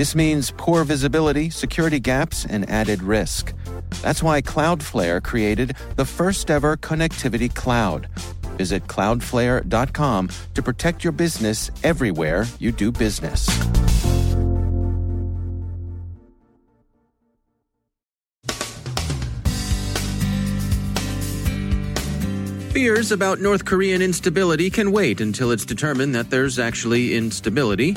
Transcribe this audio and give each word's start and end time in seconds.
This 0.00 0.14
means 0.14 0.50
poor 0.56 0.82
visibility, 0.84 1.50
security 1.50 2.00
gaps, 2.00 2.46
and 2.46 2.66
added 2.70 3.02
risk. 3.02 3.52
That's 4.00 4.22
why 4.22 4.40
Cloudflare 4.40 5.22
created 5.22 5.76
the 5.96 6.06
first 6.06 6.50
ever 6.50 6.78
connectivity 6.78 7.54
cloud. 7.54 8.08
Visit 8.56 8.86
cloudflare.com 8.86 10.30
to 10.54 10.62
protect 10.62 11.04
your 11.04 11.12
business 11.12 11.70
everywhere 11.84 12.46
you 12.58 12.72
do 12.72 12.90
business. 12.90 13.46
Fears 22.72 23.12
about 23.12 23.40
North 23.40 23.66
Korean 23.66 24.00
instability 24.00 24.70
can 24.70 24.92
wait 24.92 25.20
until 25.20 25.50
it's 25.50 25.66
determined 25.66 26.14
that 26.14 26.30
there's 26.30 26.58
actually 26.58 27.14
instability. 27.14 27.96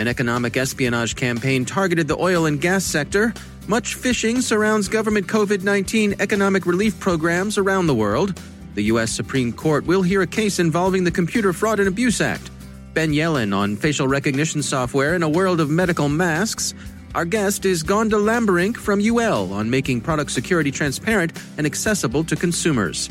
An 0.00 0.08
economic 0.08 0.56
espionage 0.56 1.14
campaign 1.14 1.66
targeted 1.66 2.08
the 2.08 2.16
oil 2.16 2.46
and 2.46 2.58
gas 2.58 2.86
sector. 2.86 3.34
Much 3.68 3.98
phishing 3.98 4.40
surrounds 4.40 4.88
government 4.88 5.26
COVID 5.26 5.62
19 5.62 6.14
economic 6.20 6.64
relief 6.64 6.98
programs 6.98 7.58
around 7.58 7.86
the 7.86 7.94
world. 7.94 8.40
The 8.76 8.84
U.S. 8.84 9.12
Supreme 9.12 9.52
Court 9.52 9.84
will 9.84 10.00
hear 10.00 10.22
a 10.22 10.26
case 10.26 10.58
involving 10.58 11.04
the 11.04 11.10
Computer 11.10 11.52
Fraud 11.52 11.80
and 11.80 11.88
Abuse 11.88 12.22
Act. 12.22 12.50
Ben 12.94 13.10
Yelin 13.12 13.54
on 13.54 13.76
facial 13.76 14.08
recognition 14.08 14.62
software 14.62 15.14
in 15.14 15.22
a 15.22 15.28
world 15.28 15.60
of 15.60 15.68
medical 15.68 16.08
masks. 16.08 16.72
Our 17.14 17.26
guest 17.26 17.66
is 17.66 17.84
Gonda 17.84 18.18
Lamberink 18.18 18.78
from 18.78 19.02
UL 19.02 19.52
on 19.52 19.68
making 19.68 20.00
product 20.00 20.30
security 20.30 20.70
transparent 20.70 21.38
and 21.58 21.66
accessible 21.66 22.24
to 22.24 22.36
consumers. 22.36 23.10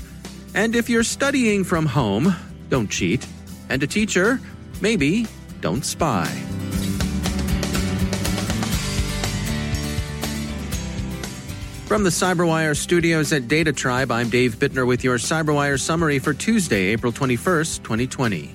And 0.56 0.76
if 0.76 0.90
you're 0.90 1.04
studying 1.04 1.64
from 1.64 1.86
home, 1.86 2.36
don't 2.70 2.90
cheat. 2.90 3.28
And 3.70 3.84
a 3.84 3.88
teacher, 3.88 4.40
maybe 4.82 5.28
don't 5.62 5.86
spy. 5.86 6.49
From 11.90 12.04
the 12.04 12.12
Cyberwire 12.12 12.78
studios 12.78 13.34
at 13.34 13.48
Data 13.48 13.74
Tribe, 13.74 14.12
I'm 14.12 14.30
Dave 14.30 14.58
Bittner 14.60 14.86
with 14.86 15.04
your 15.04 15.18
Cyberwire 15.18 15.80
summary 15.80 16.20
for 16.20 16.36
Tuesday, 16.36 16.90
April 16.90 17.12
21st, 17.12 17.82
2020. 17.82 18.54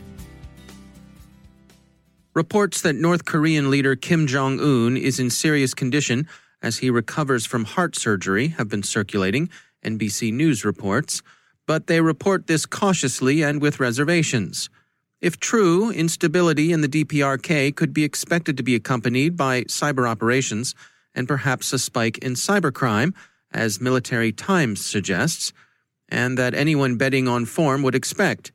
Reports 2.32 2.80
that 2.82 2.94
North 2.94 3.24
Korean 3.24 3.72
leader 3.72 3.96
Kim 3.96 4.28
Jong 4.28 4.60
un 4.60 4.96
is 4.96 5.18
in 5.18 5.30
serious 5.30 5.74
condition 5.74 6.28
as 6.62 6.78
he 6.78 6.90
recovers 6.90 7.44
from 7.44 7.64
heart 7.64 7.96
surgery 7.96 8.50
have 8.56 8.68
been 8.68 8.84
circulating, 8.84 9.50
NBC 9.84 10.32
News 10.32 10.64
reports 10.64 11.20
but 11.66 11.88
they 11.88 12.00
report 12.00 12.46
this 12.46 12.66
cautiously 12.66 13.42
and 13.42 13.60
with 13.60 13.80
reservations. 13.80 14.70
If 15.20 15.40
true, 15.40 15.90
instability 15.90 16.70
in 16.70 16.82
the 16.82 16.88
DPRK 16.88 17.74
could 17.74 17.92
be 17.92 18.04
expected 18.04 18.56
to 18.58 18.62
be 18.62 18.76
accompanied 18.76 19.36
by 19.36 19.62
cyber 19.62 20.08
operations 20.08 20.76
and 21.14 21.28
perhaps 21.28 21.72
a 21.72 21.78
spike 21.78 22.18
in 22.18 22.34
cybercrime, 22.34 23.14
as 23.52 23.80
Military 23.80 24.32
Times 24.32 24.84
suggests, 24.84 25.52
and 26.08 26.36
that 26.36 26.54
anyone 26.54 26.96
betting 26.96 27.28
on 27.28 27.44
form 27.44 27.82
would 27.82 27.94
expect. 27.94 28.52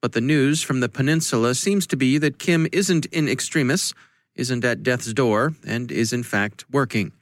But 0.00 0.12
the 0.12 0.20
news 0.20 0.62
from 0.62 0.80
the 0.80 0.88
peninsula 0.88 1.54
seems 1.54 1.86
to 1.88 1.96
be 1.96 2.18
that 2.18 2.38
Kim 2.38 2.66
isn't 2.72 3.06
in 3.06 3.28
extremis, 3.28 3.94
isn't 4.34 4.64
at 4.64 4.82
death's 4.82 5.12
door, 5.12 5.54
and 5.66 5.92
is 5.92 6.12
in 6.12 6.22
fact 6.22 6.64
working. 6.70 7.12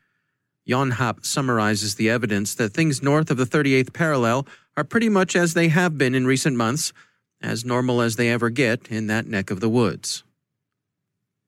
Yonhap 0.68 1.24
summarizes 1.24 1.94
the 1.94 2.10
evidence 2.10 2.54
that 2.54 2.74
things 2.74 3.02
north 3.02 3.30
of 3.30 3.36
the 3.36 3.46
38th 3.46 3.92
parallel 3.92 4.46
are 4.76 4.84
pretty 4.84 5.08
much 5.08 5.34
as 5.34 5.54
they 5.54 5.68
have 5.68 5.98
been 5.98 6.14
in 6.14 6.26
recent 6.26 6.56
months, 6.56 6.92
as 7.40 7.64
normal 7.64 8.00
as 8.00 8.16
they 8.16 8.30
ever 8.30 8.50
get 8.50 8.88
in 8.88 9.06
that 9.06 9.26
neck 9.26 9.50
of 9.50 9.60
the 9.60 9.68
woods. 9.68 10.24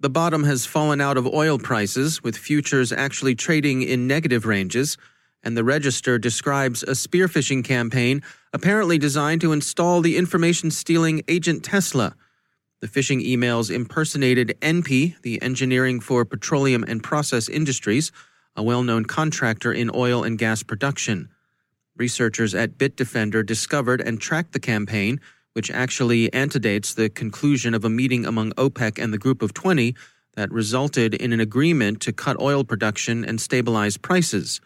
The 0.01 0.09
bottom 0.09 0.45
has 0.45 0.65
fallen 0.65 0.99
out 0.99 1.19
of 1.19 1.27
oil 1.27 1.59
prices, 1.59 2.23
with 2.23 2.35
futures 2.35 2.91
actually 2.91 3.35
trading 3.35 3.83
in 3.83 4.07
negative 4.07 4.47
ranges, 4.47 4.97
and 5.43 5.55
the 5.55 5.65
Register 5.65 6.19
describes 6.19 6.83
a 6.83 6.93
spearphishing 6.93 7.63
campaign 7.63 8.23
apparently 8.55 8.97
designed 8.97 9.43
to 9.43 9.53
install 9.53 10.01
the 10.01 10.17
information 10.17 10.71
stealing 10.71 11.23
agent 11.29 11.65
Tesla. 11.65 12.17
The 12.81 12.89
phishing 12.89 13.23
emails 13.23 13.71
impersonated 13.71 14.57
ENPPI, 14.63 15.21
the 15.21 15.41
Engineering 15.43 16.01
for 16.01 16.25
Petroleum 16.25 16.83
and 16.89 17.03
Process 17.03 17.47
Industries, 17.47 18.11
a 18.57 18.63
well 18.63 18.83
known 18.83 19.05
contractor 19.05 19.71
in 19.71 19.91
oil 19.95 20.25
and 20.25 20.39
gas 20.39 20.63
production. 20.63 21.29
Researchers 21.95 22.55
at 22.55 22.79
Bitdefender 22.79 23.45
discovered 23.45 24.01
and 24.01 24.19
tracked 24.19 24.53
the 24.53 24.61
campaign, 24.61 25.21
which 25.53 25.71
actually 25.71 26.33
antedates 26.33 26.95
the 26.95 27.09
conclusion 27.09 27.75
of 27.75 27.85
a 27.85 27.91
meeting 27.91 28.25
among 28.25 28.53
OPEC 28.53 29.03
and 29.03 29.13
the 29.13 29.19
Group 29.19 29.43
of 29.43 29.55
20 29.55 29.95
that 30.35 30.51
resulted 30.53 31.15
in 31.15 31.33
an 31.33 31.41
agreement 31.41 32.01
to 32.01 32.13
cut 32.13 32.41
oil 32.41 32.65
production 32.65 33.25
and 33.25 33.41
stabilize 33.41 33.97
prices. 33.97 34.61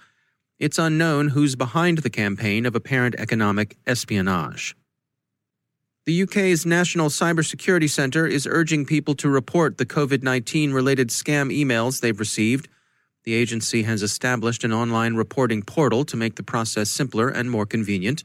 It's 0.59 0.79
unknown 0.79 1.29
who's 1.29 1.57
behind 1.57 1.99
the 1.99 2.11
campaign 2.11 2.67
of 2.67 2.75
apparent 2.75 3.15
economic 3.19 3.77
espionage. 3.87 4.77
The 6.07 6.23
UK's 6.23 6.67
National 6.67 7.09
Cybersecurity 7.09 7.89
Centre 7.89 8.27
is 8.27 8.47
urging 8.47 8.85
people 8.85 9.15
to 9.15 9.29
report 9.29 9.79
the 9.79 9.87
COVID 9.87 10.23
19 10.23 10.73
related 10.73 11.09
scam 11.09 11.51
emails 11.51 12.01
they've 12.01 12.19
received 12.19 12.69
the 13.25 13.35
agency 13.35 13.83
has 13.83 14.03
established 14.03 14.65
an 14.65 14.73
online 14.73 15.15
reporting 15.15 15.63
portal 15.63 16.05
to 16.05 16.17
make 16.17 16.37
the 16.37 16.43
process 16.43 16.91
simpler 16.91 17.29
and 17.29 17.51
more 17.51 17.67
convenient. 17.67 18.23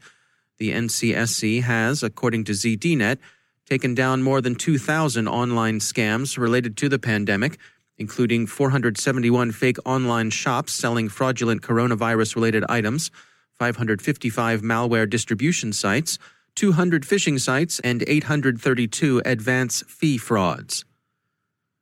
The 0.59 0.71
NCSC 0.71 1.63
has, 1.63 2.03
according 2.03 2.43
to 2.45 2.51
ZDNet, 2.51 3.17
taken 3.65 3.95
down 3.95 4.21
more 4.21 4.41
than 4.41 4.55
2,000 4.55 5.27
online 5.27 5.79
scams 5.79 6.37
related 6.37 6.75
to 6.77 6.89
the 6.89 6.99
pandemic, 6.99 7.57
including 7.97 8.45
471 8.45 9.51
fake 9.51 9.77
online 9.85 10.29
shops 10.29 10.73
selling 10.73 11.07
fraudulent 11.07 11.61
coronavirus 11.61 12.35
related 12.35 12.65
items, 12.67 13.09
555 13.55 14.61
malware 14.61 15.09
distribution 15.09 15.71
sites, 15.71 16.17
200 16.55 17.03
phishing 17.03 17.39
sites, 17.39 17.79
and 17.81 18.03
832 18.07 19.21
advance 19.25 19.83
fee 19.87 20.17
frauds. 20.17 20.83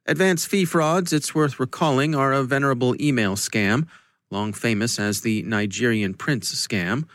Advance 0.06 0.46
fee 0.46 0.66
frauds, 0.66 1.12
it's 1.12 1.34
worth 1.34 1.60
recalling, 1.60 2.16
are 2.16 2.32
a 2.32 2.44
venerable 2.44 2.96
email 3.02 3.36
scam, 3.36 3.88
long 4.30 4.54
famous 4.54 5.00
as 5.00 5.22
the 5.22 5.42
Nigerian 5.44 6.14
Prince 6.14 6.54
scam. 6.54 7.06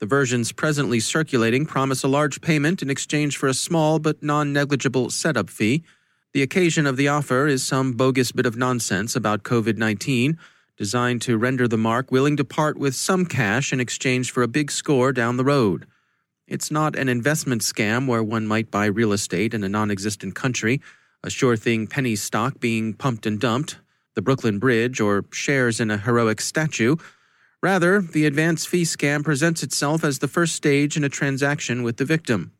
The 0.00 0.06
versions 0.06 0.50
presently 0.50 0.98
circulating 0.98 1.66
promise 1.66 2.02
a 2.02 2.08
large 2.08 2.40
payment 2.40 2.82
in 2.82 2.90
exchange 2.90 3.36
for 3.36 3.48
a 3.48 3.54
small 3.54 3.98
but 3.98 4.22
non 4.22 4.52
negligible 4.52 5.10
setup 5.10 5.50
fee. 5.50 5.84
The 6.32 6.42
occasion 6.42 6.86
of 6.86 6.96
the 6.96 7.08
offer 7.08 7.46
is 7.46 7.62
some 7.62 7.92
bogus 7.92 8.32
bit 8.32 8.46
of 8.46 8.56
nonsense 8.56 9.14
about 9.14 9.42
COVID 9.42 9.76
19, 9.76 10.38
designed 10.76 11.20
to 11.22 11.36
render 11.36 11.68
the 11.68 11.76
mark 11.76 12.10
willing 12.10 12.36
to 12.38 12.44
part 12.44 12.78
with 12.78 12.94
some 12.94 13.26
cash 13.26 13.72
in 13.72 13.78
exchange 13.78 14.30
for 14.30 14.42
a 14.42 14.48
big 14.48 14.70
score 14.70 15.12
down 15.12 15.36
the 15.36 15.44
road. 15.44 15.86
It's 16.48 16.70
not 16.70 16.96
an 16.96 17.08
investment 17.08 17.62
scam 17.62 18.08
where 18.08 18.22
one 18.22 18.46
might 18.46 18.70
buy 18.70 18.86
real 18.86 19.12
estate 19.12 19.54
in 19.54 19.62
a 19.62 19.68
non 19.68 19.90
existent 19.90 20.34
country 20.34 20.80
a 21.22 21.30
sure 21.30 21.56
thing 21.56 21.86
penny 21.86 22.16
stock 22.16 22.60
being 22.60 22.94
pumped 22.94 23.26
and 23.26 23.38
dumped, 23.38 23.78
the 24.14 24.22
Brooklyn 24.22 24.58
Bridge, 24.58 25.00
or 25.00 25.24
shares 25.30 25.80
in 25.80 25.90
a 25.90 25.98
heroic 25.98 26.40
statue. 26.40 26.96
Rather, 27.62 28.00
the 28.00 28.24
advance 28.24 28.64
fee 28.64 28.82
scam 28.82 29.22
presents 29.22 29.62
itself 29.62 30.02
as 30.02 30.18
the 30.18 30.28
first 30.28 30.54
stage 30.54 30.96
in 30.96 31.04
a 31.04 31.10
transaction 31.10 31.82
with 31.82 31.98
the 31.98 32.04
victim. 32.04 32.52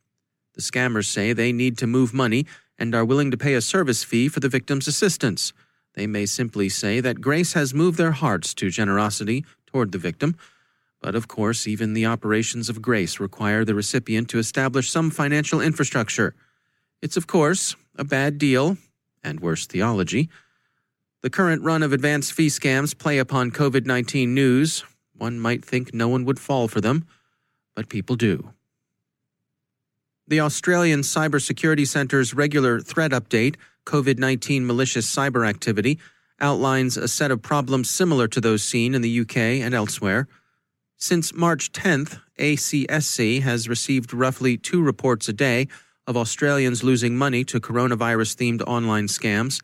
The 0.54 0.60
scammers 0.60 1.06
say 1.06 1.32
they 1.32 1.52
need 1.52 1.78
to 1.78 1.86
move 1.86 2.12
money 2.12 2.44
and 2.78 2.94
are 2.94 3.04
willing 3.04 3.30
to 3.30 3.36
pay 3.36 3.54
a 3.54 3.60
service 3.62 4.04
fee 4.04 4.28
for 4.28 4.40
the 4.40 4.48
victim's 4.48 4.86
assistance. 4.86 5.52
They 5.94 6.06
may 6.06 6.26
simply 6.26 6.68
say 6.68 7.00
that 7.00 7.20
grace 7.20 7.54
has 7.54 7.74
moved 7.74 7.98
their 7.98 8.12
hearts 8.12 8.52
to 8.54 8.70
generosity 8.70 9.44
toward 9.66 9.92
the 9.92 9.98
victim. 9.98 10.36
But 11.00 11.14
of 11.14 11.28
course, 11.28 11.66
even 11.66 11.94
the 11.94 12.06
operations 12.06 12.68
of 12.68 12.82
grace 12.82 13.18
require 13.18 13.64
the 13.64 13.74
recipient 13.74 14.28
to 14.30 14.38
establish 14.38 14.90
some 14.90 15.10
financial 15.10 15.60
infrastructure. 15.60 16.34
It's, 17.00 17.16
of 17.16 17.26
course, 17.26 17.74
a 17.96 18.04
bad 18.04 18.36
deal 18.36 18.76
and 19.24 19.40
worse 19.40 19.66
theology. 19.66 20.28
The 21.22 21.30
current 21.30 21.62
run 21.62 21.82
of 21.82 21.92
advance 21.92 22.30
fee 22.30 22.48
scams 22.48 22.96
play 22.96 23.18
upon 23.18 23.50
COVID 23.50 23.86
19 23.86 24.34
news. 24.34 24.84
One 25.20 25.38
might 25.38 25.62
think 25.62 25.92
no 25.92 26.08
one 26.08 26.24
would 26.24 26.40
fall 26.40 26.66
for 26.66 26.80
them, 26.80 27.06
but 27.76 27.90
people 27.90 28.16
do. 28.16 28.54
The 30.26 30.40
Australian 30.40 31.00
Cybersecurity 31.00 31.86
Centre's 31.86 32.32
regular 32.32 32.80
threat 32.80 33.10
update, 33.10 33.56
COVID 33.84 34.18
19 34.18 34.66
malicious 34.66 35.14
cyber 35.14 35.46
activity, 35.46 35.98
outlines 36.40 36.96
a 36.96 37.06
set 37.06 37.30
of 37.30 37.42
problems 37.42 37.90
similar 37.90 38.28
to 38.28 38.40
those 38.40 38.62
seen 38.62 38.94
in 38.94 39.02
the 39.02 39.20
UK 39.20 39.36
and 39.36 39.74
elsewhere. 39.74 40.26
Since 40.96 41.34
March 41.34 41.70
10th, 41.72 42.18
ACSC 42.38 43.42
has 43.42 43.68
received 43.68 44.14
roughly 44.14 44.56
two 44.56 44.82
reports 44.82 45.28
a 45.28 45.34
day 45.34 45.68
of 46.06 46.16
Australians 46.16 46.82
losing 46.82 47.14
money 47.14 47.44
to 47.44 47.60
coronavirus 47.60 48.36
themed 48.36 48.62
online 48.66 49.06
scams, 49.06 49.60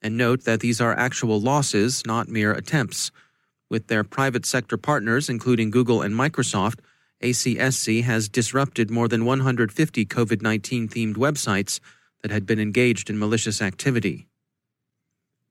and 0.00 0.16
note 0.16 0.44
that 0.44 0.60
these 0.60 0.80
are 0.80 0.96
actual 0.96 1.40
losses, 1.40 2.06
not 2.06 2.28
mere 2.28 2.52
attempts. 2.52 3.10
With 3.70 3.86
their 3.86 4.02
private 4.02 4.44
sector 4.44 4.76
partners, 4.76 5.28
including 5.28 5.70
Google 5.70 6.02
and 6.02 6.12
Microsoft, 6.12 6.80
ACSC 7.22 8.02
has 8.02 8.28
disrupted 8.28 8.90
more 8.90 9.06
than 9.06 9.24
150 9.24 10.06
COVID 10.06 10.42
19 10.42 10.88
themed 10.88 11.14
websites 11.14 11.78
that 12.22 12.32
had 12.32 12.46
been 12.46 12.58
engaged 12.58 13.08
in 13.08 13.18
malicious 13.18 13.62
activity. 13.62 14.26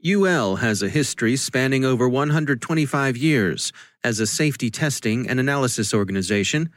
UL 0.05 0.57
has 0.57 0.81
a 0.81 0.89
history 0.89 1.35
spanning 1.35 1.85
over 1.85 2.07
125 2.07 3.17
years 3.17 3.71
as 4.03 4.19
a 4.19 4.27
safety 4.27 4.69
testing 4.69 5.27
and 5.27 5.39
analysis 5.39 5.93
organization. 5.93 6.69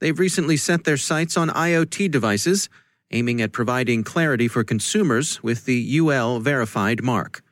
They've 0.00 0.18
recently 0.18 0.56
set 0.56 0.84
their 0.84 0.96
sights 0.96 1.36
on 1.36 1.50
IoT 1.50 2.10
devices, 2.10 2.68
aiming 3.10 3.40
at 3.40 3.52
providing 3.52 4.02
clarity 4.02 4.48
for 4.48 4.64
consumers 4.64 5.42
with 5.42 5.66
the 5.66 5.98
UL 5.98 6.40
verified 6.40 7.02
mark. 7.02 7.43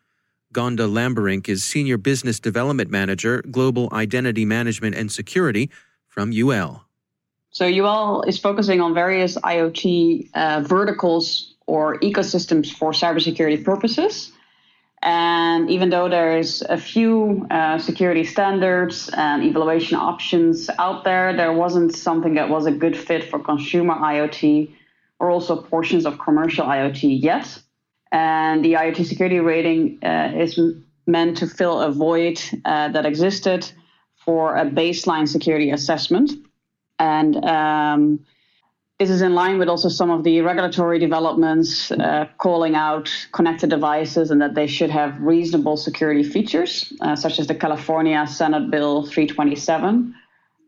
Gonda 0.52 0.88
Lamberink 0.88 1.49
is 1.49 1.64
Senior 1.64 1.99
Business 1.99 2.38
Development 2.38 2.90
Manager, 2.90 3.43
Global 3.50 3.88
Identity 3.93 4.44
Management 4.44 4.94
and 4.94 5.10
Security 5.10 5.70
from 6.08 6.32
UL. 6.32 6.84
So 7.50 7.66
UL 7.66 8.22
is 8.22 8.38
focusing 8.38 8.81
on 8.81 8.94
various 8.94 9.37
IoT 9.37 10.31
uh, 10.34 10.60
verticals 10.66 11.54
or 11.66 11.99
ecosystems 12.00 12.72
for 12.72 12.93
cybersecurity 12.93 13.64
purposes. 13.64 14.32
And 15.02 15.69
even 15.69 15.90
though 15.90 16.08
there's 16.08 16.62
a 16.62 16.78
few 16.78 17.46
uh, 17.50 17.78
security 17.78 18.25
standards 18.25 19.10
and 19.12 19.43
evaluation 19.43 19.96
options 19.96 20.70
out 20.78 21.02
there, 21.04 21.34
there 21.37 21.52
wasn't 21.52 21.94
something 21.94 22.34
that 22.34 22.49
was 22.49 22.66
a 22.66 22.72
good 22.72 22.96
fit 22.96 23.28
for 23.28 23.38
consumer 23.40 23.94
IoT 23.94 24.72
or 25.19 25.31
also 25.31 25.56
portions 25.60 26.06
of 26.06 26.19
commercial 26.19 26.66
IoT 26.66 27.22
yet. 27.22 27.62
And 28.12 28.64
the 28.64 28.75
IoT 28.75 29.06
security 29.06 29.41
rating 29.41 29.99
uh, 30.05 30.32
is 30.37 30.61
meant 31.06 31.38
to 31.38 31.47
fill 31.47 31.81
a 31.81 31.91
void 31.91 32.41
uh, 32.64 32.88
that 32.88 33.06
existed 33.06 33.70
for 34.25 34.56
a 34.56 34.64
baseline 34.67 35.26
security 35.26 35.70
assessment. 35.70 36.31
And 36.99 37.44
um, 37.44 38.25
this 38.99 39.11
is 39.11 39.23
in 39.23 39.35
line 39.35 39.59
with 39.59 39.69
also 39.69 39.88
some 39.88 40.11
of 40.11 40.23
the 40.23 40.43
regulatory 40.43 40.99
developments 40.99 41.91
uh, 41.91 42.29
calling 42.38 42.76
out 42.76 43.11
connected 43.32 43.70
devices 43.70 44.31
and 44.31 44.41
that 44.43 44.55
they 44.55 44.69
should 44.69 44.91
have 44.91 45.20
reasonable 45.20 45.76
security 45.76 46.23
features, 46.23 46.93
uh, 47.00 47.17
such 47.17 47.41
as 47.41 47.49
the 47.49 47.55
California 47.55 48.25
Senate 48.29 48.70
Bill 48.70 49.03
327. 49.05 50.14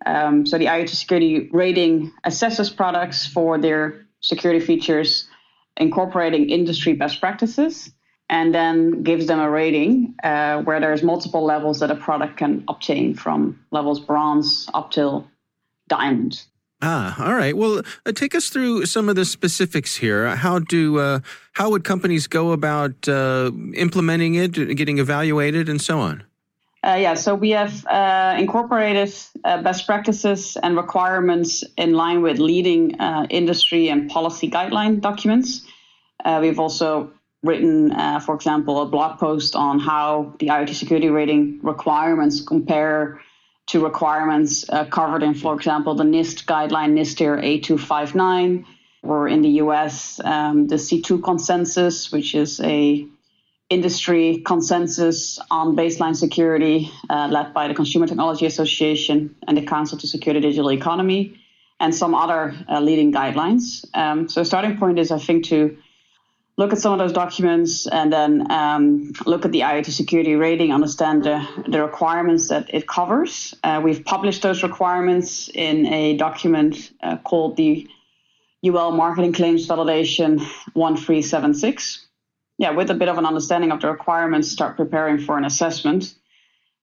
Um, 0.06 0.46
so 0.46 0.58
the 0.58 0.66
IoT 0.66 0.88
security 0.88 1.48
rating 1.52 2.12
assesses 2.26 2.74
products 2.74 3.26
for 3.26 3.58
their 3.58 4.06
security 4.20 4.64
features, 4.64 5.28
incorporating 5.76 6.50
industry 6.50 6.92
best 6.92 7.20
practices, 7.20 7.90
and 8.30 8.54
then 8.54 9.02
gives 9.02 9.26
them 9.26 9.38
a 9.38 9.50
rating 9.50 10.14
uh, 10.24 10.62
where 10.62 10.80
there's 10.80 11.02
multiple 11.02 11.44
levels 11.44 11.80
that 11.80 11.90
a 11.90 11.96
product 11.96 12.36
can 12.36 12.64
obtain 12.68 13.14
from 13.14 13.58
levels 13.70 14.00
bronze 14.00 14.68
up 14.74 14.90
till 14.90 15.28
diamond. 15.88 16.42
Ah, 16.82 17.24
all 17.24 17.34
right. 17.34 17.56
Well, 17.56 17.82
uh, 18.04 18.12
take 18.12 18.34
us 18.34 18.48
through 18.48 18.86
some 18.86 19.08
of 19.08 19.16
the 19.16 19.24
specifics 19.24 19.96
here. 19.96 20.36
How 20.36 20.58
do 20.58 20.98
uh, 20.98 21.20
how 21.52 21.70
would 21.70 21.84
companies 21.84 22.26
go 22.26 22.52
about 22.52 23.08
uh, 23.08 23.50
implementing 23.74 24.34
it, 24.34 24.52
getting 24.76 24.98
evaluated, 24.98 25.68
and 25.68 25.80
so 25.80 25.98
on? 25.98 26.24
Uh, 26.84 26.96
yeah, 26.96 27.14
so 27.14 27.34
we 27.34 27.50
have 27.50 27.86
uh, 27.86 28.36
incorporated 28.38 29.10
uh, 29.42 29.62
best 29.62 29.86
practices 29.86 30.58
and 30.62 30.76
requirements 30.76 31.64
in 31.78 31.94
line 31.94 32.20
with 32.20 32.38
leading 32.38 32.90
industry 33.30 33.88
and 33.88 34.10
policy 34.10 34.50
guideline 34.50 35.00
documents. 35.00 35.62
we've 36.40 36.60
also 36.60 37.10
written, 37.42 37.90
for 38.20 38.34
example, 38.34 38.82
a 38.82 38.86
blog 38.86 39.18
post 39.18 39.56
on 39.56 39.78
how 39.78 40.34
the 40.40 40.48
IoT 40.48 40.74
security 40.74 41.08
rating 41.08 41.60
requirements 41.62 42.42
compare 42.42 43.20
to 43.66 43.82
requirements 43.82 44.68
uh, 44.68 44.84
covered 44.84 45.22
in, 45.22 45.34
for 45.34 45.54
example, 45.54 45.94
the 45.94 46.04
NIST 46.04 46.44
guideline 46.44 46.92
NISTIR 46.92 47.38
8259, 47.38 48.66
or 49.02 49.28
in 49.28 49.42
the 49.42 49.48
US, 49.64 50.20
um, 50.22 50.66
the 50.66 50.76
C2 50.76 51.22
consensus, 51.22 52.12
which 52.12 52.34
is 52.34 52.60
a 52.60 53.06
industry 53.70 54.42
consensus 54.44 55.38
on 55.50 55.74
baseline 55.76 56.14
security 56.14 56.90
uh, 57.08 57.28
led 57.30 57.54
by 57.54 57.68
the 57.68 57.74
Consumer 57.74 58.06
Technology 58.06 58.46
Association 58.46 59.34
and 59.46 59.56
the 59.56 59.62
Council 59.62 59.98
to 59.98 60.06
Secure 60.06 60.34
the 60.34 60.40
Digital 60.40 60.70
Economy, 60.70 61.40
and 61.80 61.94
some 61.94 62.14
other 62.14 62.54
uh, 62.68 62.80
leading 62.80 63.12
guidelines. 63.12 63.84
Um, 63.94 64.28
so, 64.28 64.42
starting 64.42 64.76
point 64.76 64.98
is, 64.98 65.10
I 65.10 65.18
think, 65.18 65.46
to 65.46 65.76
look 66.56 66.72
at 66.72 66.78
some 66.78 66.92
of 66.92 66.98
those 66.98 67.12
documents 67.12 67.86
and 67.86 68.12
then 68.12 68.50
um, 68.50 69.12
look 69.26 69.44
at 69.44 69.52
the 69.52 69.60
IoT 69.60 69.90
security 69.90 70.36
rating, 70.36 70.72
understand 70.72 71.24
the, 71.24 71.46
the 71.68 71.82
requirements 71.82 72.48
that 72.48 72.72
it 72.72 72.86
covers. 72.86 73.54
Uh, 73.64 73.80
we've 73.82 74.04
published 74.04 74.42
those 74.42 74.62
requirements 74.62 75.50
in 75.52 75.86
a 75.86 76.16
document 76.16 76.92
uh, 77.02 77.16
called 77.16 77.56
the 77.56 77.88
UL 78.64 78.92
Marketing 78.92 79.32
Claims 79.32 79.66
Validation 79.66 80.38
1376. 80.74 82.03
Yeah, 82.58 82.70
with 82.70 82.90
a 82.90 82.94
bit 82.94 83.08
of 83.08 83.18
an 83.18 83.26
understanding 83.26 83.72
of 83.72 83.80
the 83.80 83.90
requirements, 83.90 84.48
start 84.50 84.76
preparing 84.76 85.18
for 85.18 85.36
an 85.36 85.44
assessment, 85.44 86.14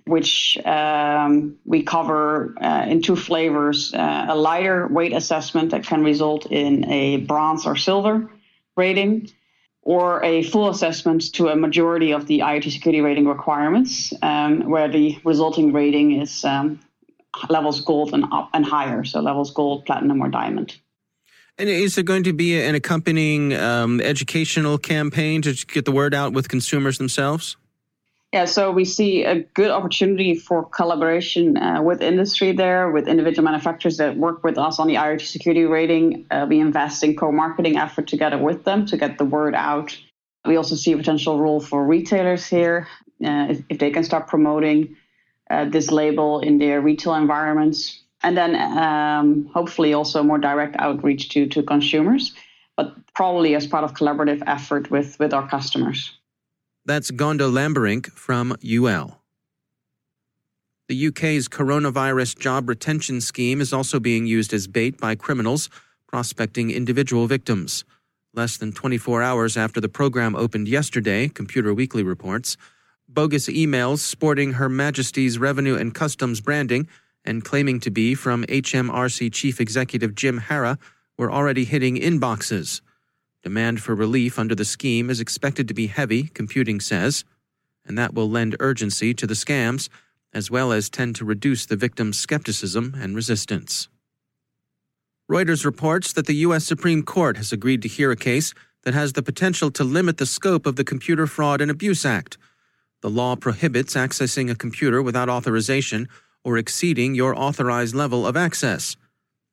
which 0.05 0.57
um, 0.65 1.57
we 1.65 1.83
cover 1.83 2.53
uh, 2.61 2.85
in 2.87 3.01
two 3.01 3.15
flavors 3.15 3.93
uh, 3.93 4.25
a 4.29 4.35
lighter 4.35 4.87
weight 4.87 5.13
assessment 5.13 5.71
that 5.71 5.83
can 5.83 6.03
result 6.03 6.45
in 6.47 6.89
a 6.89 7.17
bronze 7.17 7.65
or 7.65 7.75
silver 7.75 8.29
rating 8.75 9.29
or 9.83 10.23
a 10.23 10.43
full 10.43 10.69
assessment 10.69 11.33
to 11.33 11.47
a 11.47 11.55
majority 11.55 12.11
of 12.11 12.27
the 12.27 12.39
IoT 12.39 12.71
security 12.71 13.01
rating 13.01 13.27
requirements, 13.27 14.13
um, 14.21 14.69
where 14.69 14.87
the 14.87 15.19
resulting 15.23 15.73
rating 15.73 16.21
is 16.21 16.45
um, 16.45 16.79
levels 17.49 17.81
gold 17.81 18.13
and 18.13 18.25
up 18.31 18.49
and 18.53 18.65
higher, 18.65 19.03
so 19.03 19.21
levels 19.21 19.51
gold, 19.51 19.85
platinum, 19.85 20.21
or 20.21 20.29
diamond. 20.29 20.77
And 21.57 21.69
is 21.69 21.95
there 21.95 22.03
going 22.03 22.23
to 22.23 22.33
be 22.33 22.59
an 22.59 22.75
accompanying 22.75 23.53
um, 23.53 24.01
educational 24.01 24.77
campaign 24.77 25.41
to 25.43 25.53
get 25.67 25.85
the 25.85 25.91
word 25.91 26.13
out 26.13 26.33
with 26.33 26.49
consumers 26.49 26.97
themselves? 26.97 27.57
Yeah, 28.33 28.45
so 28.45 28.71
we 28.71 28.85
see 28.85 29.25
a 29.25 29.41
good 29.41 29.71
opportunity 29.71 30.35
for 30.35 30.63
collaboration 30.63 31.57
uh, 31.57 31.81
with 31.81 32.01
industry 32.01 32.53
there, 32.53 32.89
with 32.89 33.09
individual 33.09 33.43
manufacturers 33.43 33.97
that 33.97 34.15
work 34.15 34.41
with 34.41 34.57
us 34.57 34.79
on 34.79 34.87
the 34.87 34.95
IoT 34.95 35.27
security 35.27 35.65
rating. 35.65 36.27
Uh, 36.31 36.45
we 36.47 36.61
invest 36.61 37.03
in 37.03 37.17
co-marketing 37.17 37.77
effort 37.77 38.07
together 38.07 38.37
with 38.37 38.63
them 38.63 38.85
to 38.85 38.95
get 38.95 39.17
the 39.17 39.25
word 39.25 39.53
out. 39.53 39.97
We 40.45 40.55
also 40.55 40.75
see 40.75 40.93
a 40.93 40.97
potential 40.97 41.39
role 41.41 41.59
for 41.59 41.85
retailers 41.85 42.47
here 42.47 42.87
uh, 43.23 43.47
if, 43.49 43.63
if, 43.67 43.79
they 43.79 43.91
can 43.91 44.05
start 44.05 44.27
promoting 44.27 44.95
uh, 45.49 45.65
this 45.65 45.91
label 45.91 46.39
in 46.39 46.57
their 46.57 46.79
retail 46.79 47.15
environments, 47.15 48.01
and 48.23 48.37
then 48.37 48.55
um, 48.55 49.45
hopefully 49.53 49.93
also 49.93 50.23
more 50.23 50.37
direct 50.37 50.75
outreach 50.79 51.29
to 51.29 51.47
to 51.47 51.63
consumers, 51.63 52.33
but 52.75 52.93
probably 53.13 53.55
as 53.55 53.67
part 53.67 53.83
of 53.83 53.93
collaborative 53.93 54.41
effort 54.47 54.91
with 54.91 55.17
with 55.19 55.33
our 55.33 55.47
customers. 55.47 56.17
That's 56.85 57.11
Gonda 57.11 57.49
Lamberink 57.51 58.11
from 58.11 58.55
UL. 58.63 59.21
The 60.87 61.07
UK's 61.07 61.47
coronavirus 61.47 62.37
job 62.39 62.67
retention 62.67 63.21
scheme 63.21 63.61
is 63.61 63.71
also 63.71 63.99
being 63.99 64.25
used 64.25 64.51
as 64.51 64.67
bait 64.67 64.99
by 64.99 65.15
criminals 65.15 65.69
prospecting 66.07 66.69
individual 66.69 67.27
victims. 67.27 67.85
Less 68.33 68.57
than 68.57 68.73
24 68.73 69.21
hours 69.21 69.55
after 69.55 69.79
the 69.79 69.87
program 69.87 70.35
opened 70.35 70.67
yesterday, 70.67 71.29
Computer 71.29 71.73
Weekly 71.73 72.03
reports, 72.03 72.57
bogus 73.07 73.47
emails 73.47 73.99
sporting 73.99 74.53
Her 74.53 74.67
Majesty's 74.69 75.37
Revenue 75.37 75.75
and 75.75 75.93
Customs 75.93 76.41
branding 76.41 76.87
and 77.23 77.43
claiming 77.43 77.79
to 77.79 77.91
be 77.91 78.15
from 78.15 78.45
HMRC 78.45 79.31
Chief 79.31 79.59
Executive 79.59 80.15
Jim 80.15 80.41
Harra 80.41 80.77
were 81.17 81.31
already 81.31 81.65
hitting 81.65 81.97
inboxes. 81.97 82.81
Demand 83.43 83.81
for 83.81 83.95
relief 83.95 84.37
under 84.37 84.55
the 84.55 84.65
scheme 84.65 85.09
is 85.09 85.19
expected 85.19 85.67
to 85.67 85.73
be 85.73 85.87
heavy, 85.87 86.23
computing 86.23 86.79
says, 86.79 87.23
and 87.85 87.97
that 87.97 88.13
will 88.13 88.29
lend 88.29 88.55
urgency 88.59 89.13
to 89.13 89.25
the 89.25 89.33
scams, 89.33 89.89
as 90.33 90.49
well 90.49 90.71
as 90.71 90.89
tend 90.89 91.15
to 91.15 91.25
reduce 91.25 91.65
the 91.65 91.75
victim's 91.75 92.17
skepticism 92.17 92.95
and 92.99 93.15
resistance. 93.15 93.89
Reuters 95.29 95.65
reports 95.65 96.13
that 96.13 96.27
the 96.27 96.35
U.S. 96.35 96.65
Supreme 96.65 97.03
Court 97.03 97.37
has 97.37 97.51
agreed 97.51 97.81
to 97.81 97.87
hear 97.87 98.11
a 98.11 98.15
case 98.15 98.53
that 98.83 98.93
has 98.93 99.13
the 99.13 99.23
potential 99.23 99.71
to 99.71 99.83
limit 99.83 100.17
the 100.17 100.25
scope 100.25 100.65
of 100.65 100.75
the 100.75 100.83
Computer 100.83 101.27
Fraud 101.27 101.61
and 101.61 101.71
Abuse 101.71 102.05
Act. 102.05 102.37
The 103.01 103.09
law 103.09 103.35
prohibits 103.35 103.95
accessing 103.95 104.49
a 104.49 104.55
computer 104.55 105.01
without 105.01 105.29
authorization 105.29 106.07
or 106.43 106.57
exceeding 106.57 107.15
your 107.15 107.37
authorized 107.37 107.95
level 107.95 108.25
of 108.25 108.35
access. 108.35 108.95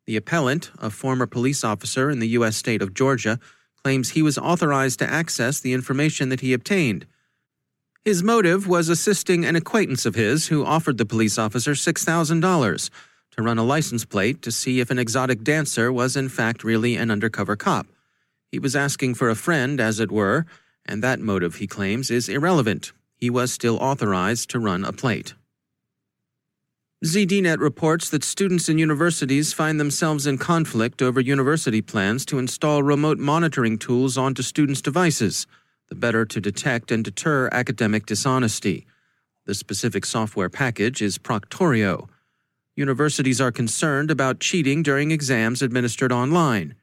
The 0.06 0.16
appellant, 0.16 0.70
a 0.78 0.90
former 0.90 1.26
police 1.26 1.62
officer 1.64 2.10
in 2.10 2.18
the 2.18 2.28
U.S. 2.28 2.56
state 2.56 2.80
of 2.80 2.94
Georgia, 2.94 3.38
claims 3.82 4.10
he 4.10 4.22
was 4.22 4.38
authorized 4.38 4.98
to 5.00 5.10
access 5.10 5.60
the 5.60 5.72
information 5.72 6.30
that 6.30 6.40
he 6.40 6.52
obtained. 6.52 7.06
His 8.04 8.22
motive 8.22 8.66
was 8.66 8.88
assisting 8.88 9.44
an 9.44 9.54
acquaintance 9.54 10.06
of 10.06 10.14
his 10.14 10.48
who 10.48 10.64
offered 10.64 10.98
the 10.98 11.04
police 11.04 11.38
officer 11.38 11.72
$6,000 11.72 12.90
to 13.32 13.42
run 13.42 13.58
a 13.58 13.62
license 13.62 14.04
plate 14.04 14.40
to 14.42 14.50
see 14.50 14.80
if 14.80 14.90
an 14.90 14.98
exotic 14.98 15.44
dancer 15.44 15.92
was 15.92 16.16
in 16.16 16.28
fact 16.28 16.64
really 16.64 16.96
an 16.96 17.10
undercover 17.10 17.54
cop. 17.54 17.86
He 18.50 18.58
was 18.58 18.74
asking 18.74 19.14
for 19.14 19.28
a 19.28 19.36
friend, 19.36 19.78
as 19.78 20.00
it 20.00 20.10
were, 20.10 20.46
and 20.86 21.04
that 21.04 21.20
motive, 21.20 21.56
he 21.56 21.66
claims, 21.66 22.10
is 22.10 22.30
irrelevant. 22.30 22.92
He 23.14 23.28
was 23.28 23.52
still 23.52 23.76
authorized 23.76 24.48
to 24.50 24.58
run 24.58 24.84
a 24.84 24.92
plate. 24.92 25.34
ZDNet 27.04 27.60
reports 27.60 28.10
that 28.10 28.24
students 28.24 28.68
in 28.68 28.76
universities 28.76 29.52
find 29.52 29.78
themselves 29.78 30.26
in 30.26 30.36
conflict 30.36 31.00
over 31.00 31.20
university 31.20 31.80
plans 31.80 32.26
to 32.26 32.40
install 32.40 32.82
remote 32.82 33.18
monitoring 33.18 33.78
tools 33.78 34.18
onto 34.18 34.42
students' 34.42 34.82
devices, 34.82 35.46
the 35.90 35.94
better 35.94 36.24
to 36.24 36.40
detect 36.40 36.90
and 36.90 37.04
deter 37.04 37.48
academic 37.52 38.04
dishonesty. 38.04 38.84
The 39.46 39.54
specific 39.54 40.04
software 40.04 40.48
package 40.48 41.00
is 41.00 41.18
Proctorio. 41.18 42.08
Universities 42.74 43.40
are 43.40 43.52
concerned 43.52 44.10
about 44.10 44.40
cheating 44.40 44.82
during 44.82 45.12
exams 45.12 45.62
administered 45.62 46.10
online. 46.10 46.74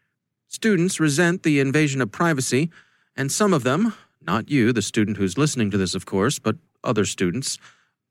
Students 0.48 0.98
resent 0.98 1.44
the 1.44 1.60
invasion 1.60 2.02
of 2.02 2.14
privacy, 2.14 2.72
and 3.18 3.30
some 3.30 3.54
of 3.54 3.64
them, 3.64 3.94
not 4.22 4.50
you, 4.50 4.72
the 4.72 4.82
student 4.82 5.18
who's 5.18 5.38
listening 5.38 5.70
to 5.72 5.78
this, 5.78 5.94
of 5.94 6.06
course, 6.06 6.40
but 6.40 6.56
other 6.86 7.04
students, 7.04 7.60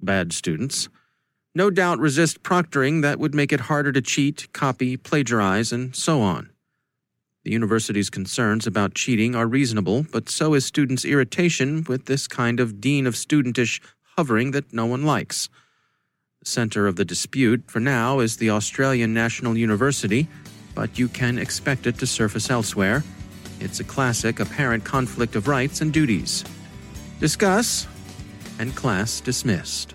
bad 0.02 0.34
students, 0.34 0.90
no 1.54 1.70
doubt 1.70 1.98
resist 1.98 2.42
proctoring 2.42 3.02
that 3.02 3.18
would 3.18 3.34
make 3.34 3.52
it 3.52 3.60
harder 3.60 3.92
to 3.92 4.02
cheat, 4.02 4.52
copy, 4.52 4.96
plagiarize, 4.96 5.72
and 5.72 5.94
so 5.94 6.20
on. 6.20 6.50
The 7.44 7.52
university's 7.52 8.10
concerns 8.10 8.66
about 8.66 8.94
cheating 8.94 9.34
are 9.36 9.46
reasonable, 9.46 10.06
but 10.10 10.28
so 10.28 10.54
is 10.54 10.64
students' 10.64 11.04
irritation 11.04 11.84
with 11.86 12.06
this 12.06 12.26
kind 12.26 12.58
of 12.58 12.80
dean 12.80 13.06
of 13.06 13.14
studentish 13.14 13.80
hovering 14.16 14.52
that 14.52 14.72
no 14.72 14.86
one 14.86 15.04
likes. 15.04 15.48
The 16.40 16.48
center 16.48 16.86
of 16.86 16.96
the 16.96 17.04
dispute, 17.04 17.64
for 17.70 17.80
now, 17.80 18.20
is 18.20 18.38
the 18.38 18.50
Australian 18.50 19.12
National 19.12 19.56
University, 19.56 20.26
but 20.74 20.98
you 20.98 21.06
can 21.06 21.38
expect 21.38 21.86
it 21.86 21.98
to 21.98 22.06
surface 22.06 22.50
elsewhere. 22.50 23.04
It's 23.60 23.80
a 23.80 23.84
classic 23.84 24.40
apparent 24.40 24.84
conflict 24.84 25.36
of 25.36 25.46
rights 25.46 25.82
and 25.82 25.92
duties. 25.92 26.44
Discuss, 27.20 27.86
and 28.58 28.74
class 28.74 29.20
dismissed. 29.20 29.94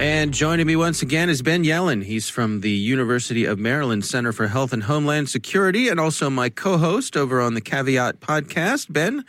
And 0.00 0.32
joining 0.32 0.66
me 0.66 0.76
once 0.76 1.02
again 1.02 1.28
is 1.28 1.42
Ben 1.42 1.62
Yelin. 1.62 2.02
He's 2.02 2.30
from 2.30 2.62
the 2.62 2.70
University 2.70 3.44
of 3.44 3.58
Maryland 3.58 4.02
Center 4.02 4.32
for 4.32 4.46
Health 4.46 4.72
and 4.72 4.84
Homeland 4.84 5.28
Security 5.28 5.90
and 5.90 6.00
also 6.00 6.30
my 6.30 6.48
co 6.48 6.78
host 6.78 7.18
over 7.18 7.38
on 7.38 7.52
the 7.52 7.60
Caveat 7.60 8.18
podcast. 8.18 8.90
Ben, 8.90 9.26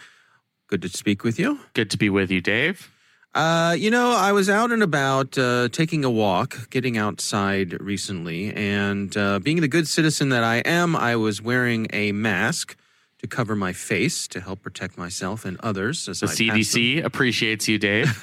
good 0.67 0.81
to 0.83 0.87
speak 0.87 1.25
with 1.25 1.37
you. 1.37 1.59
Good 1.73 1.91
to 1.91 1.97
be 1.97 2.09
with 2.09 2.31
you, 2.31 2.39
Dave. 2.39 2.89
Uh, 3.35 3.75
you 3.77 3.91
know, 3.91 4.11
I 4.13 4.31
was 4.31 4.49
out 4.49 4.71
and 4.71 4.81
about 4.81 5.37
uh, 5.37 5.67
taking 5.73 6.05
a 6.05 6.09
walk, 6.09 6.69
getting 6.69 6.97
outside 6.97 7.73
recently, 7.81 8.53
and 8.53 9.15
uh, 9.17 9.39
being 9.39 9.59
the 9.59 9.67
good 9.67 9.89
citizen 9.89 10.29
that 10.29 10.45
I 10.45 10.59
am, 10.59 10.95
I 10.95 11.17
was 11.17 11.41
wearing 11.41 11.87
a 11.91 12.13
mask 12.13 12.77
to 13.19 13.27
cover 13.27 13.57
my 13.57 13.73
face 13.73 14.25
to 14.29 14.39
help 14.39 14.61
protect 14.61 14.97
myself 14.97 15.43
and 15.43 15.59
others. 15.59 16.05
the 16.05 16.11
I 16.11 16.13
CDC 16.13 17.03
appreciates 17.03 17.67
you, 17.67 17.77
Dave. 17.77 18.17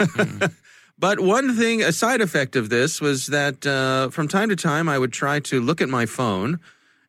But 0.98 1.20
one 1.20 1.56
thing, 1.56 1.82
a 1.82 1.92
side 1.92 2.20
effect 2.20 2.56
of 2.56 2.70
this 2.70 3.00
was 3.00 3.28
that 3.28 3.64
uh, 3.64 4.10
from 4.10 4.26
time 4.26 4.48
to 4.48 4.56
time 4.56 4.88
I 4.88 4.98
would 4.98 5.12
try 5.12 5.38
to 5.40 5.60
look 5.60 5.80
at 5.80 5.88
my 5.88 6.06
phone 6.06 6.58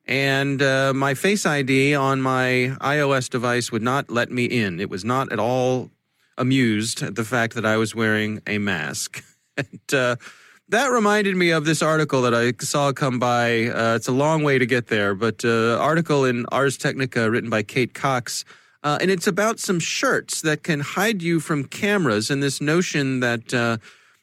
and 0.06 0.62
uh, 0.62 0.94
my 0.94 1.16
Face 1.16 1.46
ID 1.46 1.96
on 1.96 2.22
my 2.22 2.76
iOS 2.82 3.30
device 3.30 3.72
would 3.72 3.82
not 3.82 4.12
let 4.12 4.32
me 4.32 4.46
in. 4.46 4.80
It 4.80 4.90
was 4.90 5.04
not 5.04 5.32
at 5.32 5.40
all 5.40 5.90
amused 6.38 7.02
at 7.02 7.16
the 7.16 7.24
fact 7.24 7.56
that 7.56 7.66
I 7.66 7.78
was 7.78 7.96
wearing 7.96 8.42
a 8.46 8.60
mask. 8.60 9.24
and, 9.58 9.94
uh, 9.94 10.16
that 10.70 10.88
reminded 10.88 11.36
me 11.36 11.50
of 11.50 11.66
this 11.66 11.82
article 11.82 12.22
that 12.22 12.34
I 12.36 12.54
saw 12.64 12.92
come 12.92 13.18
by. 13.18 13.70
Uh, 13.70 13.96
it's 13.96 14.08
a 14.08 14.12
long 14.12 14.44
way 14.44 14.60
to 14.60 14.68
get 14.68 14.86
there, 14.88 15.16
but 15.16 15.44
uh, 15.44 15.80
article 15.80 16.26
in 16.26 16.46
Ars 16.52 16.78
Technica 16.78 17.30
written 17.30 17.50
by 17.50 17.64
Kate 17.64 17.96
Cox 17.96 18.46
uh, 18.84 18.98
and 19.02 19.12
it's 19.12 19.28
about 19.28 19.60
some 19.60 19.80
shirts 19.80 20.42
that 20.42 20.64
can 20.64 20.80
hide 20.80 21.22
you 21.22 21.40
from 21.40 21.66
cameras 21.66 22.30
and 22.30 22.42
this 22.42 22.62
notion 22.62 23.20
that, 23.20 23.54
uh, 23.54 23.78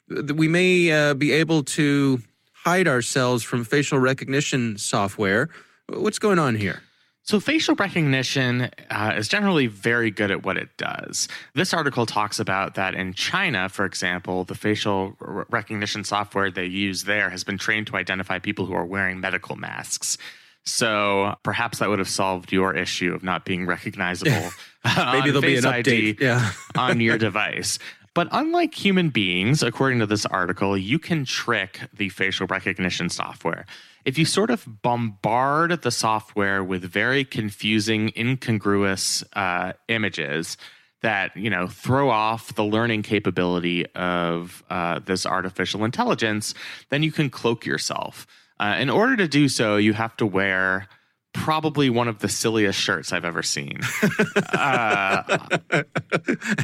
that 0.08 0.36
we 0.36 0.48
may 0.48 0.90
uh, 0.90 1.14
be 1.14 1.32
able 1.32 1.62
to 1.62 2.20
hide 2.52 2.88
ourselves 2.88 3.42
from 3.42 3.64
facial 3.64 3.98
recognition 3.98 4.78
software. 4.78 5.48
What's 5.88 6.18
going 6.18 6.38
on 6.38 6.56
here? 6.56 6.82
So, 7.22 7.40
facial 7.40 7.74
recognition 7.74 8.70
uh, 8.88 9.14
is 9.16 9.26
generally 9.26 9.66
very 9.66 10.12
good 10.12 10.30
at 10.30 10.44
what 10.44 10.56
it 10.56 10.68
does. 10.76 11.26
This 11.54 11.74
article 11.74 12.06
talks 12.06 12.38
about 12.38 12.76
that 12.76 12.94
in 12.94 13.14
China, 13.14 13.68
for 13.68 13.84
example, 13.84 14.44
the 14.44 14.54
facial 14.54 15.16
recognition 15.18 16.04
software 16.04 16.52
they 16.52 16.66
use 16.66 17.02
there 17.02 17.30
has 17.30 17.42
been 17.42 17.58
trained 17.58 17.88
to 17.88 17.96
identify 17.96 18.38
people 18.38 18.64
who 18.64 18.74
are 18.74 18.86
wearing 18.86 19.18
medical 19.18 19.56
masks. 19.56 20.18
So, 20.66 21.36
perhaps 21.44 21.78
that 21.78 21.88
would 21.88 22.00
have 22.00 22.08
solved 22.08 22.52
your 22.52 22.74
issue 22.74 23.14
of 23.14 23.22
not 23.22 23.44
being 23.44 23.66
recognizable. 23.66 24.32
Maybe 24.84 25.30
there'll 25.30 25.40
be 25.40 25.56
an 25.56 25.64
update. 25.64 26.20
Yeah. 26.20 26.50
on 26.76 27.00
your 27.00 27.18
device. 27.18 27.78
But 28.14 28.28
unlike 28.32 28.74
human 28.74 29.10
beings, 29.10 29.62
according 29.62 29.98
to 29.98 30.06
this 30.06 30.24
article, 30.24 30.76
you 30.76 30.98
can 30.98 31.26
trick 31.26 31.80
the 31.92 32.08
facial 32.08 32.46
recognition 32.46 33.10
software. 33.10 33.66
If 34.06 34.16
you 34.16 34.24
sort 34.24 34.50
of 34.50 34.82
bombard 34.82 35.82
the 35.82 35.90
software 35.90 36.64
with 36.64 36.82
very 36.82 37.24
confusing, 37.24 38.12
incongruous 38.16 39.22
uh, 39.34 39.74
images 39.88 40.56
that 41.02 41.36
you 41.36 41.50
know 41.50 41.66
throw 41.66 42.08
off 42.08 42.54
the 42.54 42.64
learning 42.64 43.02
capability 43.02 43.84
of 43.94 44.64
uh, 44.70 45.00
this 45.00 45.26
artificial 45.26 45.84
intelligence, 45.84 46.54
then 46.88 47.02
you 47.02 47.12
can 47.12 47.28
cloak 47.28 47.66
yourself. 47.66 48.26
Uh, 48.58 48.76
in 48.78 48.90
order 48.90 49.16
to 49.16 49.28
do 49.28 49.48
so, 49.48 49.76
you 49.76 49.92
have 49.92 50.16
to 50.16 50.26
wear 50.26 50.88
probably 51.36 51.90
one 51.90 52.08
of 52.08 52.18
the 52.20 52.28
silliest 52.28 52.80
shirts 52.80 53.12
I've 53.12 53.24
ever 53.24 53.42
seen. 53.42 53.80
uh, 54.52 55.22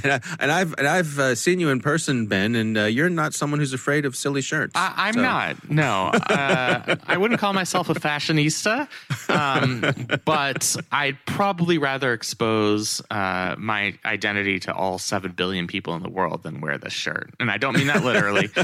and, 0.03 0.51
I, 0.51 0.59
have 0.59 0.75
and 0.79 0.89
I've 0.89 1.19
uh, 1.19 1.35
seen 1.35 1.61
you 1.61 1.69
in 1.69 1.81
person, 1.81 2.27
Ben, 2.27 2.55
and 2.55 2.79
uh, 2.79 2.85
you're 2.85 3.11
not 3.11 3.35
someone 3.35 3.61
who's 3.61 3.75
afraid 3.75 4.07
of 4.07 4.17
silly 4.17 4.41
shirts. 4.41 4.73
I, 4.75 5.09
am 5.09 5.15
so. 5.15 5.23
not. 5.23 5.71
No, 5.71 6.07
uh, 6.07 6.97
I 7.07 7.17
wouldn't 7.19 7.39
call 7.39 7.53
myself 7.53 7.91
a 7.91 7.95
fashionista, 7.95 8.89
um, 9.29 9.85
but 10.25 10.75
I'd 10.91 11.19
probably 11.27 11.77
rather 11.77 12.13
expose 12.15 13.03
uh, 13.11 13.55
my 13.59 13.95
identity 14.05 14.59
to 14.61 14.75
all 14.75 14.99
seven 14.99 15.33
billion 15.33 15.67
people 15.67 15.95
in 15.95 16.03
the 16.03 16.11
world 16.11 16.43
than 16.43 16.61
wear 16.61 16.79
this 16.79 16.95
shirt. 16.95 17.31
And 17.39 17.51
I 17.51 17.59
don't 17.59 17.77
mean 17.77 17.89
that 17.89 18.05
literally. 18.05 18.49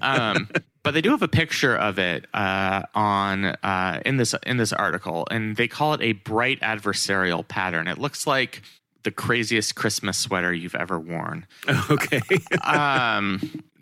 Um, 0.00 0.48
but 0.82 0.94
they 0.94 1.00
do 1.00 1.10
have 1.10 1.22
a 1.22 1.28
picture 1.28 1.76
of 1.76 1.98
it 1.98 2.26
uh, 2.34 2.82
on 2.94 3.44
uh, 3.44 4.00
in 4.04 4.16
this 4.16 4.34
in 4.44 4.56
this 4.56 4.72
article, 4.72 5.26
and 5.30 5.56
they 5.56 5.68
call 5.68 5.94
it 5.94 6.00
a 6.02 6.12
bright 6.12 6.60
adversarial 6.60 7.46
pattern. 7.46 7.88
It 7.88 7.98
looks 7.98 8.26
like 8.26 8.62
the 9.04 9.10
craziest 9.10 9.74
Christmas 9.74 10.18
sweater 10.18 10.52
you've 10.52 10.74
ever 10.74 10.98
worn. 10.98 11.46
Okay. 11.90 12.20
um, 12.62 13.40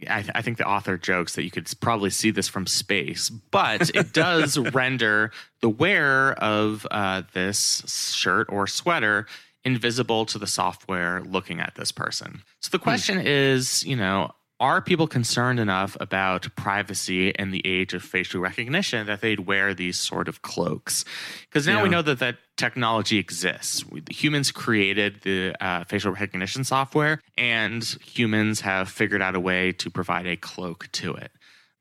I, 0.09 0.23
th- 0.23 0.31
I, 0.35 0.41
think 0.43 0.57
the 0.57 0.67
author 0.67 0.97
jokes 0.97 1.35
that 1.35 1.45
you 1.45 1.51
could 1.51 1.71
probably 1.81 2.11
see 2.11 2.31
this 2.31 2.49
from 2.49 2.67
space, 2.67 3.29
but 3.29 3.95
it 3.95 4.13
does 4.13 4.59
render 4.73 5.31
the 5.61 5.69
wearer 5.69 6.33
of 6.33 6.87
uh, 6.91 7.23
this 7.35 8.15
shirt 8.15 8.49
or 8.51 8.67
sweater 8.67 9.27
invisible 9.65 10.25
to 10.27 10.39
the 10.39 10.47
software 10.47 11.23
looking 11.23 11.61
at 11.61 11.75
this 11.75 11.93
person. 11.93 12.43
So 12.61 12.71
the 12.71 12.79
hmm. 12.79 12.85
question 12.85 13.21
hmm. 13.21 13.27
is, 13.27 13.85
you 13.85 13.97
know, 13.97 14.31
are 14.61 14.83
people 14.83 15.07
concerned 15.07 15.59
enough 15.59 15.97
about 16.01 16.55
privacy 16.55 17.31
in 17.31 17.51
the 17.51 17.67
age 17.67 17.95
of 17.95 18.03
facial 18.03 18.43
recognition 18.43 19.07
that 19.07 19.23
they'd 19.23 19.41
wear 19.41 19.73
these 19.73 19.99
sort 19.99 20.29
of 20.29 20.43
cloaks? 20.43 21.07
Because 21.49 21.67
now 21.67 21.79
yeah. 21.79 21.83
we 21.83 21.89
know 21.89 22.03
that 22.03 22.19
that 22.19 22.37
technology 22.59 23.17
exists. 23.17 23.85
We, 23.91 24.03
humans 24.11 24.53
created 24.53 25.23
the 25.23 25.55
uh, 25.65 25.85
facial 25.85 26.13
recognition 26.13 26.63
software, 26.65 27.23
and 27.39 27.83
humans 28.05 28.61
have 28.61 28.91
figured 28.91 29.23
out 29.23 29.35
a 29.35 29.41
way 29.41 29.73
to 29.73 29.91
provide 29.91 30.27
a 30.27 30.37
cloak 30.37 30.89
to 30.93 31.15
it. 31.15 31.33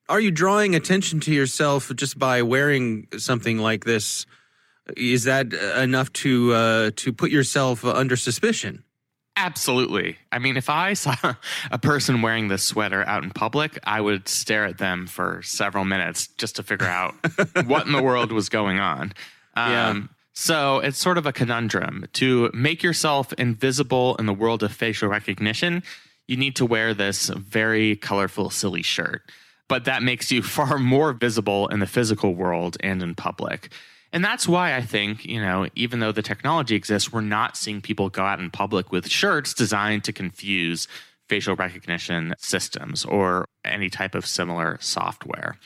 Are 0.07 0.21
you 0.21 0.31
drawing 0.31 0.73
attention 0.73 1.19
to 1.21 1.33
yourself 1.33 1.93
just 1.95 2.17
by 2.17 2.41
wearing 2.41 3.07
something 3.17 3.57
like 3.59 3.83
this? 3.83 4.25
Is 4.97 5.25
that 5.25 5.53
enough 5.53 6.11
to 6.13 6.53
uh, 6.53 6.91
to 6.95 7.13
put 7.13 7.29
yourself 7.29 7.83
under 7.83 8.15
suspicion? 8.15 8.83
Absolutely. 9.35 10.17
I 10.31 10.39
mean, 10.39 10.57
if 10.57 10.69
I 10.69 10.93
saw 10.93 11.15
a 11.71 11.77
person 11.77 12.21
wearing 12.21 12.49
this 12.49 12.63
sweater 12.63 13.03
out 13.07 13.23
in 13.23 13.31
public, 13.31 13.79
I 13.83 14.01
would 14.01 14.27
stare 14.27 14.65
at 14.65 14.77
them 14.77 15.07
for 15.07 15.41
several 15.43 15.85
minutes 15.85 16.27
just 16.27 16.57
to 16.57 16.63
figure 16.63 16.87
out 16.87 17.15
what 17.65 17.85
in 17.85 17.93
the 17.93 18.03
world 18.03 18.31
was 18.31 18.49
going 18.49 18.79
on. 18.79 19.13
Um, 19.55 19.71
yeah. 19.71 20.01
So 20.33 20.79
it's 20.79 20.97
sort 20.97 21.17
of 21.17 21.25
a 21.25 21.33
conundrum. 21.33 22.05
To 22.13 22.49
make 22.53 22.81
yourself 22.81 23.33
invisible 23.33 24.15
in 24.17 24.25
the 24.25 24.33
world 24.33 24.63
of 24.63 24.71
facial 24.71 25.09
recognition, 25.09 25.83
you 26.27 26.37
need 26.37 26.55
to 26.57 26.65
wear 26.65 26.93
this 26.93 27.27
very 27.29 27.95
colorful, 27.95 28.49
silly 28.49 28.81
shirt. 28.81 29.23
But 29.67 29.85
that 29.85 30.03
makes 30.03 30.31
you 30.31 30.41
far 30.57 30.77
more 30.77 31.13
visible 31.13 31.67
in 31.67 31.79
the 31.79 31.87
physical 31.87 32.35
world 32.35 32.77
and 32.81 33.01
in 33.03 33.15
public. 33.15 33.71
And 34.11 34.23
that's 34.23 34.47
why 34.47 34.75
I 34.75 34.81
think, 34.81 35.25
you 35.25 35.39
know, 35.39 35.67
even 35.75 35.99
though 35.99 36.11
the 36.11 36.21
technology 36.21 36.75
exists, 36.75 37.13
we're 37.13 37.21
not 37.21 37.55
seeing 37.55 37.81
people 37.81 38.09
go 38.09 38.23
out 38.23 38.39
in 38.39 38.49
public 38.49 38.91
with 38.91 39.07
shirts 39.07 39.53
designed 39.53 40.03
to 40.05 40.13
confuse 40.13 40.87
facial 41.27 41.55
recognition 41.55 42.33
systems 42.39 43.05
or 43.05 43.45
any 43.63 43.89
type 43.89 44.15
of 44.15 44.25
similar 44.25 44.77
software. 44.81 45.57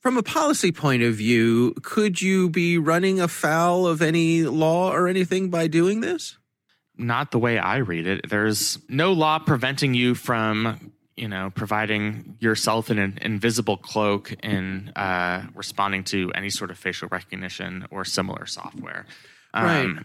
From 0.00 0.16
a 0.16 0.22
policy 0.22 0.70
point 0.70 1.02
of 1.02 1.14
view, 1.14 1.74
could 1.82 2.20
you 2.20 2.50
be 2.50 2.78
running 2.78 3.20
afoul 3.20 3.86
of 3.86 4.02
any 4.02 4.42
law 4.42 4.92
or 4.92 5.08
anything 5.08 5.48
by 5.48 5.66
doing 5.66 6.00
this? 6.00 6.36
Not 6.96 7.30
the 7.30 7.38
way 7.38 7.58
I 7.58 7.78
read 7.78 8.06
it. 8.06 8.28
There's 8.28 8.78
no 8.88 9.12
law 9.12 9.38
preventing 9.38 9.94
you 9.94 10.14
from 10.14 10.92
you 11.18 11.28
know, 11.28 11.50
providing 11.54 12.36
yourself 12.40 12.90
in 12.90 12.98
an 12.98 13.18
invisible 13.20 13.76
cloak 13.76 14.32
in 14.42 14.90
uh, 14.96 15.46
responding 15.54 16.04
to 16.04 16.32
any 16.34 16.50
sort 16.50 16.70
of 16.70 16.78
facial 16.78 17.08
recognition 17.10 17.86
or 17.90 18.04
similar 18.04 18.46
software. 18.46 19.06
Um, 19.52 19.64
right. 19.64 20.04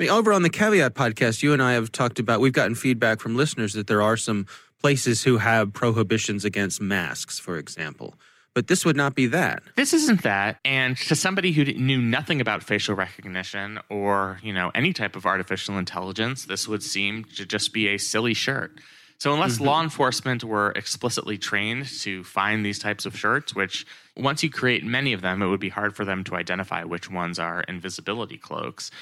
I 0.00 0.02
mean, 0.02 0.10
over 0.10 0.32
on 0.32 0.42
the 0.42 0.50
Caveat 0.50 0.94
podcast, 0.94 1.42
you 1.42 1.52
and 1.52 1.62
I 1.62 1.72
have 1.72 1.90
talked 1.92 2.18
about, 2.18 2.40
we've 2.40 2.52
gotten 2.52 2.74
feedback 2.74 3.20
from 3.20 3.36
listeners 3.36 3.72
that 3.74 3.86
there 3.86 4.02
are 4.02 4.16
some 4.16 4.46
places 4.80 5.24
who 5.24 5.38
have 5.38 5.72
prohibitions 5.72 6.44
against 6.44 6.80
masks, 6.80 7.38
for 7.38 7.56
example. 7.58 8.14
But 8.54 8.66
this 8.66 8.84
would 8.84 8.96
not 8.96 9.14
be 9.14 9.26
that. 9.26 9.62
This 9.76 9.92
isn't 9.92 10.22
that. 10.22 10.58
And 10.64 10.96
to 10.96 11.14
somebody 11.14 11.52
who 11.52 11.64
knew 11.64 12.00
nothing 12.00 12.40
about 12.40 12.62
facial 12.62 12.96
recognition 12.96 13.78
or, 13.88 14.38
you 14.42 14.52
know, 14.52 14.72
any 14.74 14.92
type 14.92 15.14
of 15.14 15.26
artificial 15.26 15.78
intelligence, 15.78 16.44
this 16.44 16.66
would 16.66 16.82
seem 16.82 17.24
to 17.36 17.46
just 17.46 17.72
be 17.72 17.88
a 17.88 17.98
silly 17.98 18.34
shirt. 18.34 18.80
So 19.18 19.34
unless 19.34 19.56
mm-hmm. 19.56 19.64
law 19.64 19.82
enforcement 19.82 20.44
were 20.44 20.70
explicitly 20.76 21.38
trained 21.38 21.86
to 22.00 22.22
find 22.22 22.64
these 22.64 22.78
types 22.78 23.04
of 23.04 23.18
shirts, 23.18 23.54
which 23.54 23.84
once 24.16 24.42
you 24.44 24.50
create 24.50 24.84
many 24.84 25.12
of 25.12 25.22
them, 25.22 25.42
it 25.42 25.48
would 25.48 25.60
be 25.60 25.68
hard 25.68 25.96
for 25.96 26.04
them 26.04 26.22
to 26.24 26.36
identify 26.36 26.84
which 26.84 27.10
ones 27.10 27.38
are 27.38 27.62
invisibility 27.62 28.38
cloaks. 28.38 28.92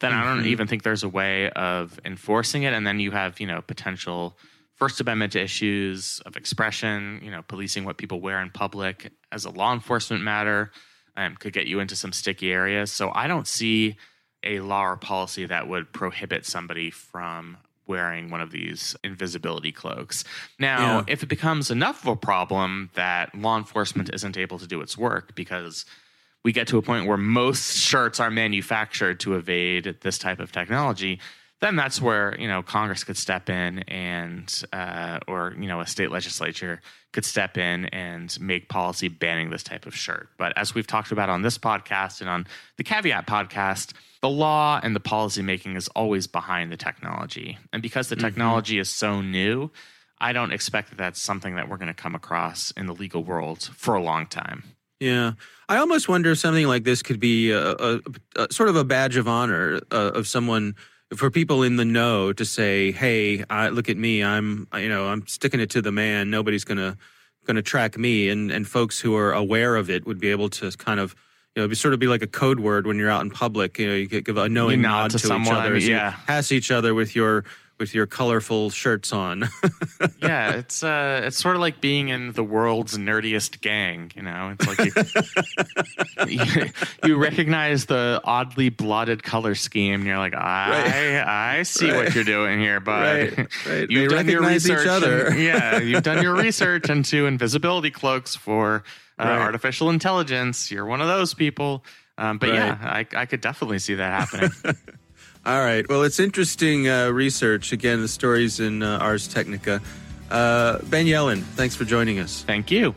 Then 0.00 0.12
mm-hmm. 0.12 0.20
I 0.20 0.24
don't 0.24 0.38
mm-hmm. 0.38 0.46
even 0.48 0.66
think 0.66 0.82
there's 0.82 1.02
a 1.04 1.08
way 1.08 1.50
of 1.50 2.00
enforcing 2.04 2.62
it. 2.62 2.72
And 2.72 2.86
then 2.86 3.00
you 3.00 3.10
have, 3.10 3.38
you 3.38 3.46
know, 3.46 3.60
potential 3.60 4.38
First 4.74 5.00
Amendment 5.00 5.36
issues 5.36 6.20
of 6.26 6.36
expression, 6.36 7.20
you 7.22 7.30
know, 7.30 7.42
policing 7.42 7.84
what 7.84 7.98
people 7.98 8.20
wear 8.20 8.40
in 8.40 8.50
public 8.50 9.10
as 9.32 9.44
a 9.44 9.50
law 9.50 9.72
enforcement 9.72 10.22
matter 10.22 10.70
um, 11.16 11.34
could 11.36 11.52
get 11.52 11.66
you 11.66 11.80
into 11.80 11.96
some 11.96 12.12
sticky 12.12 12.52
areas. 12.52 12.92
So 12.92 13.10
I 13.14 13.26
don't 13.26 13.46
see 13.46 13.96
a 14.42 14.60
law 14.60 14.84
or 14.84 14.96
policy 14.96 15.46
that 15.46 15.66
would 15.68 15.92
prohibit 15.92 16.46
somebody 16.46 16.90
from 16.90 17.56
wearing 17.86 18.30
one 18.30 18.40
of 18.40 18.50
these 18.50 18.96
invisibility 19.04 19.72
cloaks. 19.72 20.24
Now, 20.58 20.98
yeah. 20.98 21.04
if 21.08 21.22
it 21.22 21.28
becomes 21.28 21.70
enough 21.70 22.02
of 22.02 22.08
a 22.08 22.16
problem 22.16 22.90
that 22.94 23.34
law 23.34 23.56
enforcement 23.56 24.10
isn't 24.12 24.36
able 24.36 24.58
to 24.58 24.66
do 24.66 24.80
its 24.80 24.96
work 24.96 25.34
because 25.34 25.84
we 26.44 26.52
get 26.52 26.68
to 26.68 26.78
a 26.78 26.82
point 26.82 27.06
where 27.06 27.16
most 27.16 27.76
shirts 27.76 28.20
are 28.20 28.30
manufactured 28.30 29.18
to 29.20 29.34
evade 29.34 29.96
this 30.02 30.16
type 30.16 30.38
of 30.38 30.52
technology, 30.52 31.18
then 31.60 31.74
that's 31.74 32.00
where 32.00 32.36
you 32.38 32.46
know 32.46 32.62
Congress 32.62 33.02
could 33.02 33.16
step 33.16 33.48
in 33.48 33.80
and 33.88 34.62
uh, 34.72 35.18
or 35.26 35.54
you 35.58 35.66
know 35.66 35.80
a 35.80 35.86
state 35.86 36.10
legislature 36.10 36.80
could 37.12 37.24
step 37.24 37.56
in 37.56 37.86
and 37.86 38.38
make 38.40 38.68
policy 38.68 39.08
banning 39.08 39.50
this 39.50 39.62
type 39.62 39.86
of 39.86 39.96
shirt. 39.96 40.28
But 40.36 40.56
as 40.56 40.74
we've 40.74 40.86
talked 40.86 41.12
about 41.12 41.30
on 41.30 41.42
this 41.42 41.56
podcast 41.56 42.20
and 42.20 42.28
on 42.28 42.46
the 42.76 42.84
Caveat 42.84 43.26
podcast, 43.26 43.94
the 44.26 44.30
law 44.30 44.80
and 44.82 44.96
the 44.96 44.98
policy 44.98 45.40
making 45.40 45.76
is 45.76 45.86
always 45.94 46.26
behind 46.26 46.72
the 46.72 46.76
technology. 46.76 47.58
And 47.72 47.80
because 47.80 48.08
the 48.08 48.16
mm-hmm. 48.16 48.24
technology 48.24 48.74
mm-hmm. 48.74 48.80
is 48.80 48.90
so 48.90 49.20
new, 49.20 49.70
I 50.18 50.32
don't 50.32 50.50
expect 50.50 50.88
that 50.88 50.98
that's 50.98 51.20
something 51.20 51.54
that 51.54 51.68
we're 51.68 51.76
going 51.76 51.94
to 51.94 51.94
come 51.94 52.16
across 52.16 52.72
in 52.72 52.86
the 52.86 52.92
legal 52.92 53.22
world 53.22 53.70
for 53.76 53.94
a 53.94 54.02
long 54.02 54.26
time. 54.26 54.64
Yeah. 54.98 55.34
I 55.68 55.76
almost 55.76 56.08
wonder 56.08 56.32
if 56.32 56.38
something 56.38 56.66
like 56.66 56.82
this 56.82 57.04
could 57.04 57.20
be 57.20 57.52
a, 57.52 57.70
a, 57.70 58.00
a 58.34 58.52
sort 58.52 58.68
of 58.68 58.74
a 58.74 58.82
badge 58.82 59.16
of 59.16 59.28
honor 59.28 59.78
uh, 59.92 60.10
of 60.14 60.26
someone 60.26 60.74
for 61.14 61.30
people 61.30 61.62
in 61.62 61.76
the 61.76 61.84
know 61.84 62.32
to 62.32 62.44
say, 62.44 62.90
"Hey, 62.90 63.44
I, 63.48 63.68
look 63.68 63.88
at 63.88 63.96
me. 63.96 64.24
I'm, 64.24 64.66
you 64.74 64.88
know, 64.88 65.06
I'm 65.06 65.24
sticking 65.28 65.60
it 65.60 65.70
to 65.70 65.82
the 65.82 65.92
man. 65.92 66.30
Nobody's 66.30 66.64
going 66.64 66.78
to 66.78 66.96
going 67.46 67.54
to 67.54 67.62
track 67.62 67.96
me." 67.96 68.28
And 68.28 68.50
and 68.50 68.66
folks 68.66 68.98
who 68.98 69.14
are 69.14 69.32
aware 69.32 69.76
of 69.76 69.88
it 69.88 70.04
would 70.04 70.18
be 70.18 70.32
able 70.32 70.48
to 70.50 70.72
kind 70.72 70.98
of 70.98 71.14
you 71.56 71.62
know, 71.62 71.64
it'd 71.64 71.78
sort 71.78 71.94
of 71.94 72.00
be 72.00 72.06
like 72.06 72.20
a 72.20 72.26
code 72.26 72.60
word 72.60 72.86
when 72.86 72.98
you're 72.98 73.10
out 73.10 73.22
in 73.22 73.30
public. 73.30 73.78
You 73.78 73.88
know, 73.88 73.94
you 73.94 74.06
give 74.06 74.36
a 74.36 74.46
knowing 74.46 74.82
nod, 74.82 75.12
nod, 75.12 75.18
to, 75.18 75.18
to 75.18 75.40
each 75.40 75.50
other. 75.50 75.78
yeah. 75.78 76.14
pass 76.26 76.52
each 76.52 76.70
other 76.70 76.94
with 76.94 77.16
your 77.16 77.44
with 77.78 77.94
your 77.94 78.06
colorful 78.06 78.68
shirts 78.68 79.10
on. 79.10 79.48
yeah, 80.22 80.52
it's 80.52 80.82
uh, 80.82 81.22
it's 81.24 81.38
sort 81.38 81.56
of 81.56 81.62
like 81.62 81.80
being 81.80 82.08
in 82.08 82.32
the 82.32 82.44
world's 82.44 82.98
nerdiest 82.98 83.62
gang. 83.62 84.12
You 84.14 84.22
know, 84.22 84.54
it's 84.58 84.66
like 84.66 86.26
you, 86.26 86.44
you, 86.44 86.70
you 87.04 87.16
recognize 87.16 87.86
the 87.86 88.20
oddly 88.22 88.68
blotted 88.68 89.22
color 89.22 89.54
scheme, 89.54 90.00
and 90.00 90.04
you're 90.04 90.18
like, 90.18 90.34
I 90.34 90.82
right. 90.82 91.26
I 91.26 91.62
see 91.62 91.90
right. 91.90 92.04
what 92.04 92.14
you're 92.14 92.24
doing 92.24 92.60
here, 92.60 92.80
but 92.80 93.00
right. 93.00 93.38
right. 93.38 93.46
you've 93.90 94.10
they 94.10 94.16
done 94.16 94.28
your 94.28 94.42
research. 94.42 94.86
And, 94.86 95.40
yeah, 95.40 95.78
you've 95.78 96.02
done 96.02 96.22
your 96.22 96.34
research 96.34 96.90
into 96.90 97.26
invisibility 97.26 97.90
cloaks 97.90 98.36
for 98.36 98.84
uh, 99.18 99.22
artificial 99.22 99.90
intelligence. 99.90 100.70
You're 100.70 100.86
one 100.86 101.00
of 101.00 101.08
those 101.08 101.34
people. 101.34 101.84
Um, 102.18 102.38
but 102.38 102.48
yeah, 102.50 102.78
I, 102.80 103.06
I 103.14 103.26
could 103.26 103.40
definitely 103.40 103.78
see 103.78 103.94
that 103.94 104.28
happening. 104.28 104.50
All 105.46 105.60
right. 105.60 105.88
Well, 105.88 106.02
it's 106.02 106.18
interesting 106.18 106.88
uh, 106.88 107.10
research. 107.10 107.72
Again, 107.72 108.00
the 108.00 108.08
stories 108.08 108.58
in 108.58 108.82
uh, 108.82 108.98
Ars 109.00 109.28
Technica. 109.28 109.80
Uh, 110.30 110.78
ben 110.84 111.06
Yelin, 111.06 111.42
thanks 111.42 111.76
for 111.76 111.84
joining 111.84 112.18
us. 112.18 112.42
Thank 112.42 112.70
you. 112.70 112.94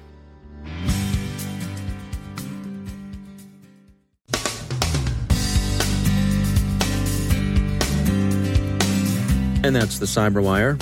And 9.62 9.76
that's 9.76 10.00
the 10.00 10.08
Cyberwire. 10.08 10.82